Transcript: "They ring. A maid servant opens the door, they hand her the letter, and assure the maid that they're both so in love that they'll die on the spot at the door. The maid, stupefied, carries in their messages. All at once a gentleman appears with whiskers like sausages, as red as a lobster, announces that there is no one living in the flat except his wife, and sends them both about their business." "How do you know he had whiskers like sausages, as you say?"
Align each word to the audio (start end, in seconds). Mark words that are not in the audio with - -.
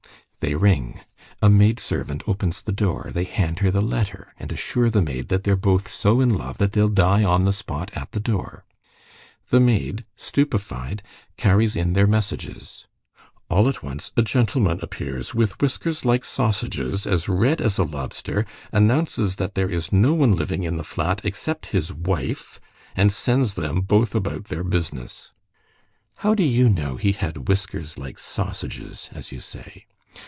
"They 0.43 0.55
ring. 0.55 1.01
A 1.43 1.51
maid 1.51 1.79
servant 1.79 2.23
opens 2.25 2.63
the 2.63 2.71
door, 2.71 3.11
they 3.13 3.25
hand 3.25 3.59
her 3.59 3.69
the 3.69 3.79
letter, 3.79 4.33
and 4.39 4.51
assure 4.51 4.89
the 4.89 5.03
maid 5.03 5.29
that 5.29 5.43
they're 5.43 5.55
both 5.55 5.87
so 5.87 6.19
in 6.19 6.33
love 6.33 6.57
that 6.57 6.71
they'll 6.71 6.87
die 6.87 7.23
on 7.23 7.45
the 7.45 7.51
spot 7.51 7.91
at 7.95 8.11
the 8.11 8.19
door. 8.19 8.65
The 9.49 9.59
maid, 9.59 10.03
stupefied, 10.15 11.03
carries 11.37 11.75
in 11.75 11.93
their 11.93 12.07
messages. 12.07 12.87
All 13.51 13.69
at 13.69 13.83
once 13.83 14.11
a 14.17 14.23
gentleman 14.23 14.79
appears 14.81 15.35
with 15.35 15.61
whiskers 15.61 16.05
like 16.05 16.25
sausages, 16.25 17.05
as 17.05 17.29
red 17.29 17.61
as 17.61 17.77
a 17.77 17.83
lobster, 17.83 18.47
announces 18.71 19.35
that 19.35 19.53
there 19.53 19.69
is 19.69 19.93
no 19.93 20.15
one 20.15 20.33
living 20.35 20.63
in 20.63 20.75
the 20.75 20.83
flat 20.83 21.21
except 21.23 21.67
his 21.67 21.93
wife, 21.93 22.59
and 22.95 23.11
sends 23.11 23.53
them 23.53 23.81
both 23.81 24.15
about 24.15 24.45
their 24.45 24.63
business." 24.63 25.33
"How 26.15 26.33
do 26.33 26.41
you 26.43 26.67
know 26.67 26.95
he 26.95 27.11
had 27.11 27.47
whiskers 27.47 27.99
like 27.99 28.17
sausages, 28.17 29.11
as 29.13 29.31
you 29.31 29.39
say?" 29.39 29.85